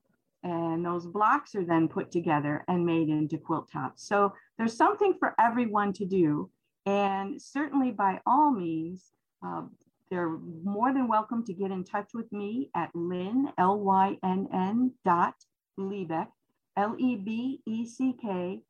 [0.42, 4.06] And those blocks are then put together and made into quilt tops.
[4.08, 6.50] So there's something for everyone to do.
[6.84, 9.12] And certainly by all means,
[9.46, 9.62] uh,
[10.14, 15.34] they're more than welcome to get in touch with me at Lynn, L-Y-N-N dot
[15.76, 16.28] Lebeck,
[16.76, 18.60] L-E-B-E-C-K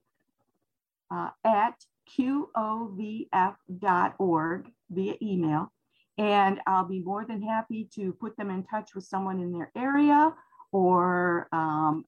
[1.11, 1.74] uh, at
[4.18, 5.70] org via email.
[6.16, 9.70] And I'll be more than happy to put them in touch with someone in their
[9.76, 10.33] area
[10.72, 12.07] or, um,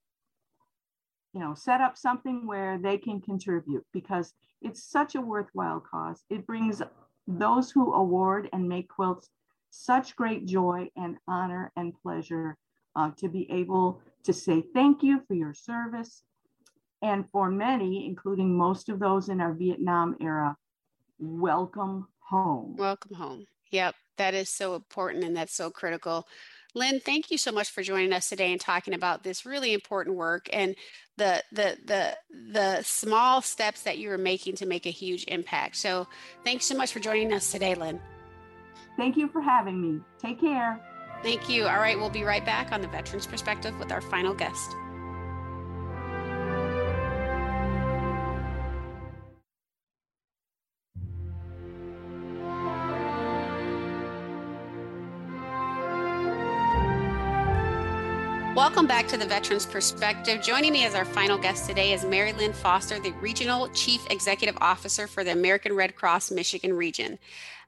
[1.35, 6.25] you know, set up something where they can contribute because it's such a worthwhile cause.
[6.31, 6.81] It brings
[7.27, 9.29] those who award and make quilts
[9.71, 12.57] such great joy and honor and pleasure
[12.95, 16.23] uh, to be able to say thank you for your service
[17.03, 20.57] and for many, including most of those in our Vietnam era,
[21.19, 22.75] welcome home.
[22.77, 23.47] Welcome home.
[23.71, 26.27] Yep, that is so important and that's so critical.
[26.77, 30.15] Lynn, thank you so much for joining us today and talking about this really important
[30.15, 30.77] work and
[31.17, 32.17] the the the
[32.53, 35.77] the small steps that you are making to make a huge impact.
[35.77, 36.07] So,
[36.45, 37.99] thanks so much for joining us today, Lynn.
[38.99, 40.03] Thank you for having me.
[40.19, 40.79] Take care.
[41.23, 41.65] Thank you.
[41.65, 44.77] All right, we'll be right back on the Veterans Perspective with our final guest.
[58.87, 60.41] Welcome back to the Veterans Perspective.
[60.41, 64.57] Joining me as our final guest today is Mary Lynn Foster, the Regional Chief Executive
[64.61, 67.19] Officer for the American Red Cross Michigan region.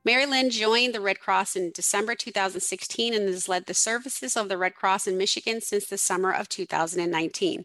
[0.04, 4.48] Mary Lynn joined the Red Cross in December 2016 and has led the services of
[4.48, 7.64] the Red Cross in Michigan since the summer of 2019.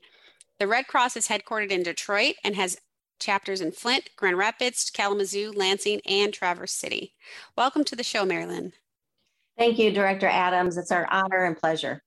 [0.57, 2.81] The Red Cross is headquartered in Detroit and has
[3.19, 7.13] chapters in Flint, Grand Rapids, Kalamazoo, Lansing, and Traverse City.
[7.55, 8.73] Welcome to the show, Mary Lynn.
[9.59, 10.75] Thank you, Director Adams.
[10.75, 12.01] It's our honor and pleasure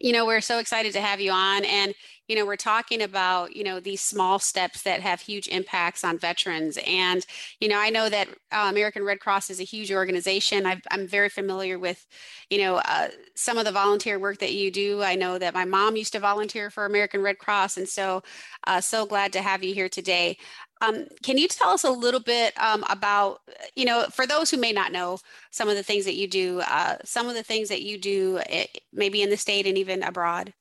[0.00, 1.64] you know we're so excited to have you on.
[1.64, 1.94] And
[2.28, 6.18] you know we're talking about you know these small steps that have huge impacts on
[6.18, 6.78] veterans.
[6.86, 7.24] And
[7.60, 10.66] you know i know that uh, american red cross is a huge organization.
[10.66, 12.06] I am very familiar with
[12.50, 15.02] you know uh, some of the volunteer work that you do.
[15.02, 17.76] I know that my mom used to volunteer for american red cross.
[17.76, 18.22] And so
[18.66, 20.36] uh, so glad to have you here today
[20.80, 23.40] um, can you tell us a little bit um, about,
[23.74, 25.18] you know, for those who may not know
[25.50, 28.40] some of the things that you do, uh, some of the things that you do,
[28.48, 30.52] eh, maybe in the state and even abroad?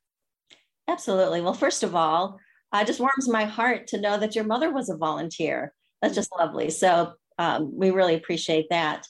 [0.87, 1.41] Absolutely.
[1.41, 2.39] Well, first of all,
[2.73, 5.73] it just warms my heart to know that your mother was a volunteer.
[6.01, 6.69] That's just lovely.
[6.69, 9.05] So um, we really appreciate that.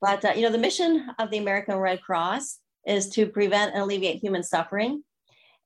[0.00, 3.82] But, uh, you know, the mission of the American Red Cross is to prevent and
[3.82, 5.02] alleviate human suffering.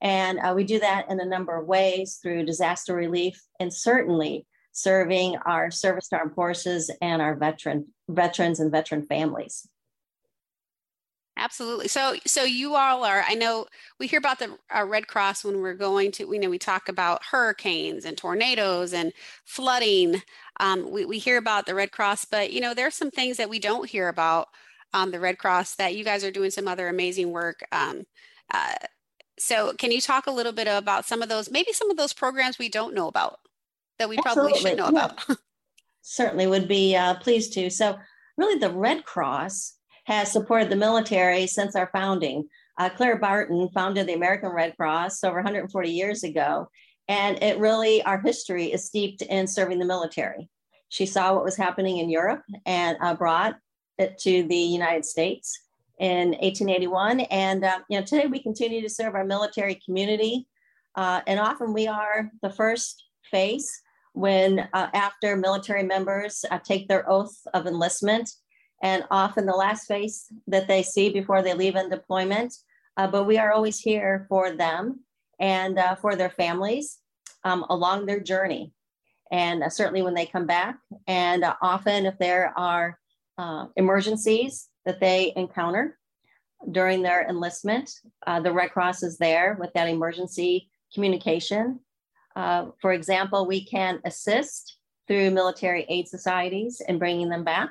[0.00, 4.46] And uh, we do that in a number of ways through disaster relief and certainly
[4.72, 9.68] serving our service armed forces and our veteran veterans and veteran families.
[11.36, 11.88] Absolutely.
[11.88, 13.24] So, so you all are.
[13.26, 13.64] I know
[13.98, 16.26] we hear about the uh, Red Cross when we're going to.
[16.26, 19.12] We know we talk about hurricanes and tornadoes and
[19.46, 20.22] flooding.
[20.58, 23.48] Um, we we hear about the Red Cross, but you know there's some things that
[23.48, 24.48] we don't hear about
[24.92, 25.76] um, the Red Cross.
[25.76, 27.64] That you guys are doing some other amazing work.
[27.72, 28.02] Um,
[28.52, 28.74] uh,
[29.38, 32.12] so can you talk a little bit about some of those, maybe some of those
[32.12, 33.39] programs we don't know about
[34.00, 34.52] that we Absolutely.
[34.52, 35.24] probably should know about?
[36.02, 37.70] Certainly would be uh, pleased to.
[37.70, 37.96] So
[38.36, 39.74] really the Red Cross
[40.06, 42.48] has supported the military since our founding.
[42.78, 46.68] Uh, Clara Barton founded the American Red Cross over 140 years ago.
[47.08, 50.48] And it really, our history is steeped in serving the military.
[50.88, 53.56] She saw what was happening in Europe and uh, brought
[53.98, 55.60] it to the United States
[55.98, 57.20] in 1881.
[57.20, 60.46] And uh, you know, today we continue to serve our military community.
[60.94, 66.88] Uh, and often we are the first face when uh, after military members uh, take
[66.88, 68.30] their oath of enlistment
[68.82, 72.54] and often the last face that they see before they leave in deployment.
[72.96, 75.00] Uh, but we are always here for them
[75.38, 76.98] and uh, for their families
[77.44, 78.72] um, along their journey.
[79.30, 82.98] And uh, certainly when they come back, and uh, often if there are
[83.76, 85.98] emergencies that they encounter
[86.72, 87.90] during their enlistment,
[88.42, 91.80] the Red Cross is there with that emergency communication.
[92.34, 97.70] For example, we can assist through military aid societies in bringing them back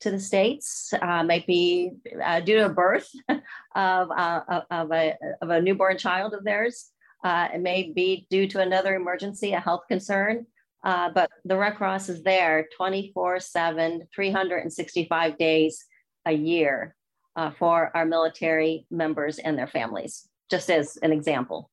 [0.00, 1.90] to the states uh, might be
[2.24, 6.90] uh, due to a birth of, uh, of, a, of a newborn child of theirs.
[7.22, 10.46] Uh, it may be due to another emergency, a health concern.
[10.82, 15.84] Uh, but the Red Cross is there 24 7, 365 days
[16.24, 16.96] a year
[17.36, 21.70] uh, for our military members and their families, just as an example.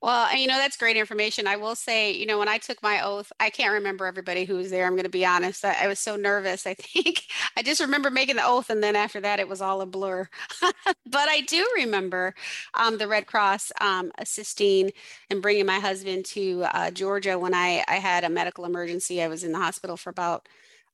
[0.00, 1.48] Well, you know, that's great information.
[1.48, 4.54] I will say, you know, when I took my oath, I can't remember everybody who
[4.54, 4.86] was there.
[4.86, 5.64] I'm going to be honest.
[5.64, 6.68] I, I, was so nervous.
[6.68, 7.24] I think
[7.56, 8.70] I just remember making the oath.
[8.70, 10.28] And then after that, it was all a blur.
[10.62, 12.34] but I do remember
[12.74, 14.92] um, the Red Cross um, assisting
[15.30, 19.20] and bringing my husband to uh, Georgia when I, I had a medical emergency.
[19.20, 20.48] I was in the hospital for about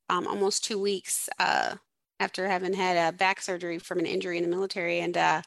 [0.09, 1.75] um, almost two weeks uh,
[2.21, 5.01] after having had a back surgery from an injury in the military.
[5.01, 5.43] And uh,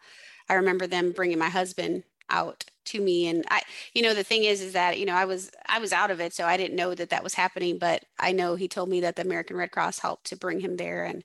[0.47, 3.61] I remember them bringing my husband out to me and i
[3.93, 6.19] you know the thing is is that you know i was i was out of
[6.19, 9.01] it so i didn't know that that was happening but i know he told me
[9.01, 11.23] that the american red cross helped to bring him there and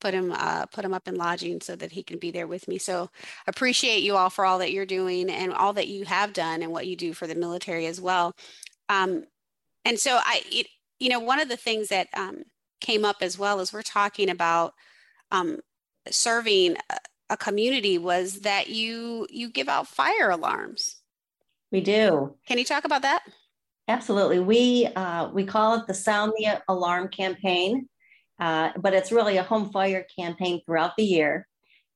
[0.00, 2.68] put him uh, put him up in lodging so that he can be there with
[2.68, 3.10] me so
[3.48, 6.70] appreciate you all for all that you're doing and all that you have done and
[6.70, 8.32] what you do for the military as well
[8.88, 9.24] um,
[9.84, 10.68] and so i it,
[11.00, 12.42] you know one of the things that um,
[12.80, 14.72] came up as well as we're talking about
[15.32, 15.58] um,
[16.10, 16.76] serving
[17.30, 20.97] a community was that you you give out fire alarms.
[21.70, 22.34] We do.
[22.46, 23.24] Can you talk about that?
[23.88, 24.38] Absolutely.
[24.40, 27.88] We uh, we call it the Sound the Alarm campaign,
[28.38, 31.46] uh, but it's really a home fire campaign throughout the year.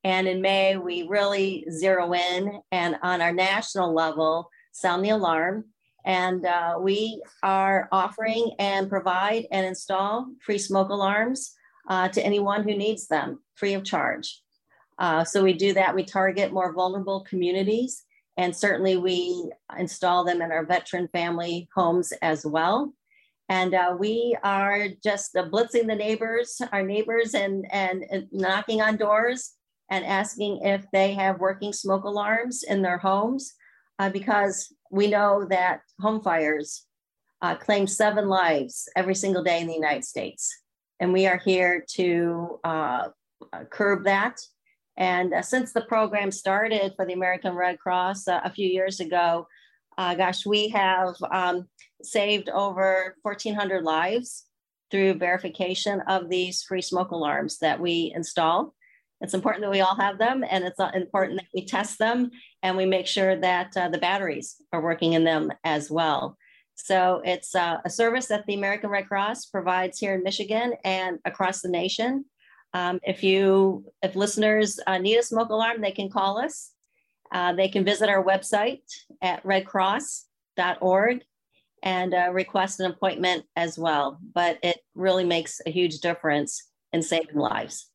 [0.05, 5.67] And in May, we really zero in and on our national level, sound the alarm.
[6.05, 11.53] And uh, we are offering and provide and install free smoke alarms
[11.89, 14.41] uh, to anyone who needs them free of charge.
[14.99, 15.95] Uh, so we do that.
[15.95, 18.05] We target more vulnerable communities,
[18.43, 22.93] and certainly we install them in our veteran family homes as well.
[23.49, 28.81] And uh, we are just uh, blitzing the neighbors, our neighbors, and, and, and knocking
[28.81, 29.53] on doors
[29.93, 33.53] and asking if they have working smoke alarms in their homes,
[34.01, 36.87] uh, because we know that home fires
[37.43, 40.51] uh, claim seven lives every single day in the United States.
[40.99, 43.09] And we are here to uh,
[43.71, 44.41] curb that
[44.97, 49.01] and uh, since the program started for the American Red Cross uh, a few years
[49.01, 49.47] ago,
[49.99, 51.69] uh, gosh, we have um,
[52.03, 54.45] saved over 1,400 lives
[54.91, 58.75] through verification of these free smoke alarms that we install.
[59.21, 62.31] It's important that we all have them, and it's uh, important that we test them
[62.63, 66.37] and we make sure that uh, the batteries are working in them as well.
[66.75, 71.19] So it's uh, a service that the American Red Cross provides here in Michigan and
[71.25, 72.25] across the nation.
[72.75, 76.73] Um, if you, if listeners uh, need a smoke alarm, they can call us.
[77.31, 78.83] Uh, they can visit our website
[79.21, 81.25] at redcross.org
[81.83, 84.19] and uh, request an appointment as well.
[84.35, 87.91] But it really makes a huge difference in saving lives.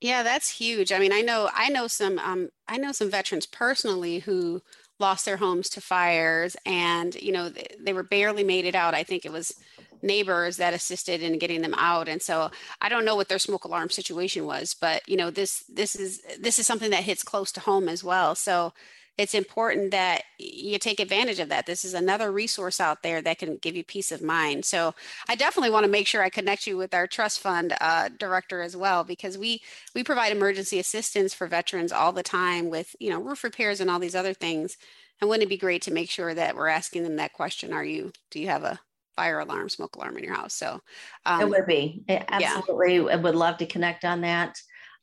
[0.00, 0.92] Yeah, that's huge.
[0.92, 4.62] I mean, I know I know some um, I know some veterans personally who
[4.98, 8.94] lost their homes to fires, and you know they, they were barely made it out.
[8.94, 9.54] I think it was
[10.02, 13.64] neighbors that assisted in getting them out and so i don't know what their smoke
[13.64, 17.52] alarm situation was but you know this this is this is something that hits close
[17.52, 18.72] to home as well so
[19.20, 21.66] it's important that you take advantage of that.
[21.66, 24.64] This is another resource out there that can give you peace of mind.
[24.64, 24.94] So
[25.28, 28.62] I definitely want to make sure I connect you with our trust fund uh, director
[28.62, 29.60] as well, because we
[29.94, 33.90] we provide emergency assistance for veterans all the time with you know roof repairs and
[33.90, 34.78] all these other things.
[35.20, 37.74] And wouldn't it be great to make sure that we're asking them that question?
[37.74, 38.80] Are you do you have a
[39.20, 40.54] fire alarm, smoke alarm in your house.
[40.54, 40.80] So
[41.26, 42.96] um, it would be it absolutely.
[42.96, 43.14] Yeah.
[43.14, 44.56] I would love to connect on that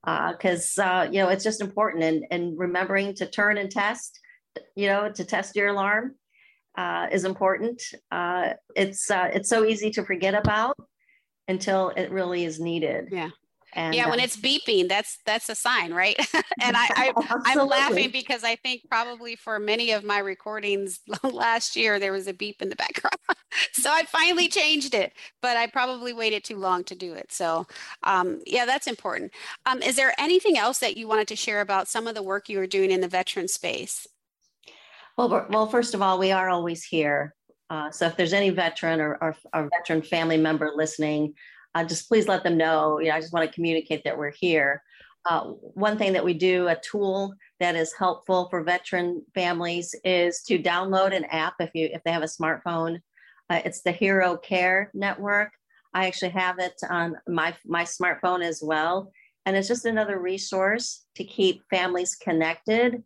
[0.03, 4.19] because uh, uh, you know it's just important and and remembering to turn and test
[4.75, 6.15] you know, to test your alarm
[6.77, 7.81] uh, is important.
[8.11, 10.77] Uh, it's uh, it's so easy to forget about
[11.47, 13.09] until it really is needed.
[13.11, 13.29] Yeah.
[13.73, 16.17] And, yeah, when uh, it's beeping, that's that's a sign, right?
[16.61, 21.75] and I, I am laughing because I think probably for many of my recordings last
[21.75, 23.17] year there was a beep in the background,
[23.73, 25.13] so I finally changed it.
[25.41, 27.31] But I probably waited too long to do it.
[27.31, 27.67] So
[28.03, 29.31] um, yeah, that's important.
[29.65, 32.49] Um, is there anything else that you wanted to share about some of the work
[32.49, 34.07] you were doing in the veteran space?
[35.17, 37.33] Well, well, first of all, we are always here.
[37.69, 41.33] Uh, so if there's any veteran or, or, or veteran family member listening,
[41.75, 42.99] uh, just please let them know.
[42.99, 44.81] You know, I just want to communicate that we're here.
[45.29, 50.41] Uh, one thing that we do, a tool that is helpful for veteran families, is
[50.43, 52.99] to download an app if you if they have a smartphone.
[53.49, 55.51] Uh, it's the Hero Care Network.
[55.93, 59.11] I actually have it on my my smartphone as well,
[59.45, 63.03] and it's just another resource to keep families connected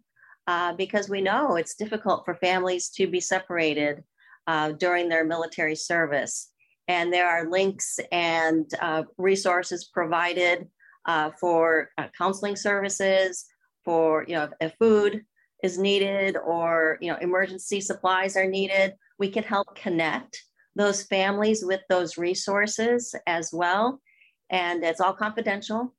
[0.48, 4.04] uh, because we know it's difficult for families to be separated
[4.48, 6.51] uh, during their military service
[6.92, 10.68] and there are links and uh, resources provided
[11.06, 13.46] uh, for uh, counseling services,
[13.86, 15.22] for you know if food
[15.64, 20.44] is needed or you know emergency supplies are needed, we can help connect
[20.76, 24.02] those families with those resources as well,
[24.50, 25.96] and it's all confidential.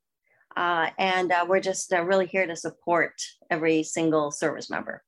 [0.55, 3.13] Uh, and uh, we're just uh, really here to support
[3.49, 5.01] every single service member.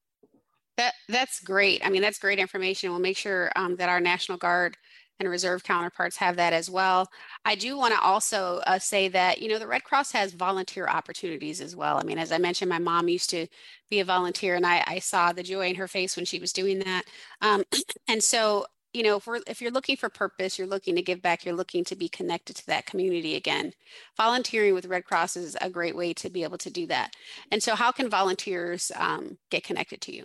[0.77, 1.85] That that's great.
[1.85, 2.89] I mean, that's great information.
[2.89, 4.75] We'll make sure um, that our National Guard
[5.19, 7.09] and reserve counterparts have that as well.
[7.45, 10.87] I do want to also uh, say that, you know, the Red Cross has volunteer
[10.87, 11.97] opportunities as well.
[11.97, 13.47] I mean, as I mentioned, my mom used to
[13.89, 16.51] be a volunteer and I, I saw the joy in her face when she was
[16.51, 17.03] doing that.
[17.41, 17.63] Um,
[18.07, 21.21] and so, you know, if, we're, if you're looking for purpose, you're looking to give
[21.21, 23.73] back, you're looking to be connected to that community again.
[24.15, 27.13] Volunteering with Red Cross is a great way to be able to do that.
[27.51, 30.23] And so, how can volunteers um, get connected to you?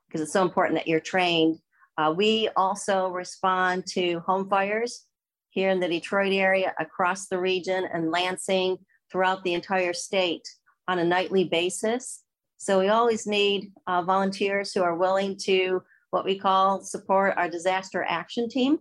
[0.09, 1.59] because it's so important that you're trained.
[1.97, 5.07] Uh, we also respond to home fires
[5.51, 8.79] here in the Detroit area, across the region, and Lansing
[9.11, 10.47] throughout the entire state
[10.89, 12.23] on a nightly basis.
[12.59, 17.49] So we always need uh, volunteers who are willing to what we call support our
[17.49, 18.79] disaster action team.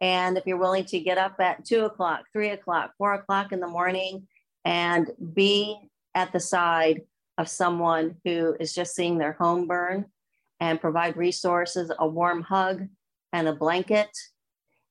[0.00, 3.60] And if you're willing to get up at two o'clock, three o'clock, four o'clock in
[3.60, 4.26] the morning
[4.64, 5.76] and be
[6.14, 7.02] at the side
[7.38, 10.06] of someone who is just seeing their home burn
[10.58, 12.86] and provide resources, a warm hug
[13.32, 14.10] and a blanket,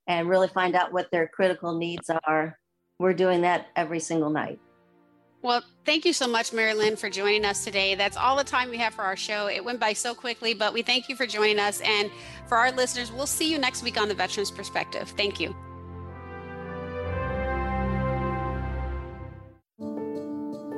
[0.07, 2.57] and really find out what their critical needs are.
[2.97, 4.59] We're doing that every single night.
[5.41, 7.95] Well, thank you so much, Mary Lynn, for joining us today.
[7.95, 9.47] That's all the time we have for our show.
[9.47, 11.79] It went by so quickly, but we thank you for joining us.
[11.79, 12.11] And
[12.47, 15.13] for our listeners, we'll see you next week on the Veterans Perspective.
[15.15, 15.55] Thank you.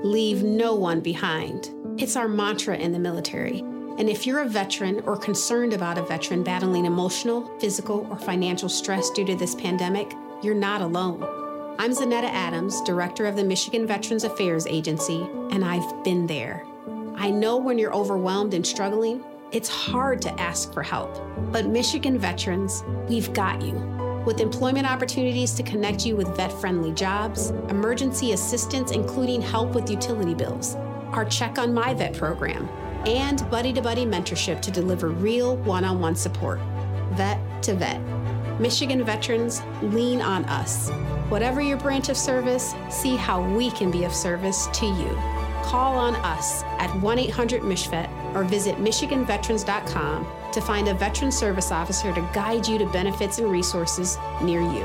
[0.04, 1.72] Leave no one behind.
[1.98, 3.60] It's our mantra in the military.
[3.98, 8.70] And if you're a veteran or concerned about a veteran battling emotional, physical, or financial
[8.70, 11.41] stress due to this pandemic, you're not alone.
[11.82, 16.64] I'm Zaneta Adams, Director of the Michigan Veterans Affairs Agency, and I've been there.
[17.16, 21.20] I know when you're overwhelmed and struggling, it's hard to ask for help.
[21.52, 23.74] But Michigan veterans, we've got you.
[24.28, 29.90] With employment opportunities to connect you with vet friendly jobs, emergency assistance, including help with
[29.90, 30.76] utility bills,
[31.14, 32.70] our Check on My Vet program,
[33.08, 36.60] and buddy to buddy mentorship to deliver real one on one support.
[37.14, 38.00] Vet to vet.
[38.60, 40.92] Michigan veterans, lean on us.
[41.32, 45.16] Whatever your branch of service, see how we can be of service to you.
[45.64, 51.72] Call on us at 1 800 MICHVET or visit MichiganVeterans.com to find a veteran service
[51.72, 54.84] officer to guide you to benefits and resources near you.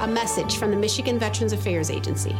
[0.00, 2.36] A message from the Michigan Veterans Affairs Agency.